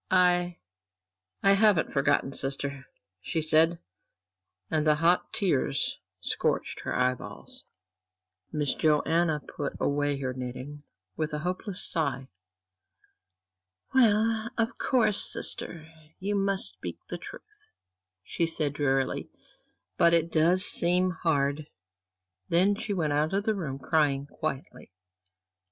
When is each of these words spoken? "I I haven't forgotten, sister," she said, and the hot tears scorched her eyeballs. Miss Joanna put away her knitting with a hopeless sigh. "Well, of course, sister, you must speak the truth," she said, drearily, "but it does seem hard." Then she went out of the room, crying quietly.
"I 0.09 0.57
I 1.43 1.51
haven't 1.53 1.93
forgotten, 1.93 2.33
sister," 2.33 2.87
she 3.21 3.39
said, 3.39 3.77
and 4.71 4.87
the 4.87 4.95
hot 4.95 5.31
tears 5.31 5.99
scorched 6.21 6.79
her 6.79 6.95
eyeballs. 6.95 7.65
Miss 8.51 8.73
Joanna 8.73 9.41
put 9.41 9.73
away 9.79 10.17
her 10.17 10.33
knitting 10.33 10.81
with 11.15 11.33
a 11.33 11.37
hopeless 11.45 11.87
sigh. 11.87 12.29
"Well, 13.93 14.49
of 14.57 14.75
course, 14.79 15.23
sister, 15.23 15.85
you 16.19 16.33
must 16.35 16.69
speak 16.73 16.97
the 17.07 17.19
truth," 17.19 17.69
she 18.23 18.47
said, 18.47 18.73
drearily, 18.73 19.29
"but 19.99 20.15
it 20.15 20.31
does 20.31 20.65
seem 20.65 21.11
hard." 21.11 21.67
Then 22.49 22.73
she 22.73 22.91
went 22.91 23.13
out 23.13 23.35
of 23.35 23.43
the 23.43 23.53
room, 23.53 23.77
crying 23.77 24.25
quietly. 24.25 24.91